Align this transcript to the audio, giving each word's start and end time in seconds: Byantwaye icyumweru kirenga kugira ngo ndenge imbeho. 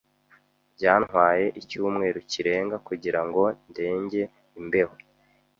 Byantwaye 0.75 1.45
icyumweru 1.59 2.19
kirenga 2.31 2.77
kugira 2.87 3.21
ngo 3.27 3.43
ndenge 3.69 4.21
imbeho. 4.59 4.95